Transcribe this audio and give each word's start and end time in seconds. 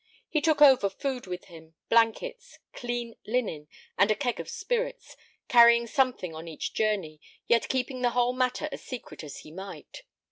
He 0.27 0.41
took 0.41 0.63
over 0.63 0.89
food 0.89 1.27
with 1.27 1.45
him, 1.45 1.75
blankets, 1.87 2.57
clean 2.73 3.13
linen, 3.27 3.67
and 3.99 4.09
a 4.09 4.15
keg 4.15 4.39
of 4.39 4.49
spirits, 4.49 5.15
carrying 5.47 5.85
something 5.85 6.33
on 6.33 6.47
each 6.47 6.73
journey, 6.73 7.21
yet 7.45 7.69
keeping 7.69 8.01
the 8.01 8.09
whole 8.09 8.33
matter 8.33 8.67
as 8.71 8.81
secret 8.81 9.23
as 9.23 9.41
he 9.41 9.51
might. 9.51 10.01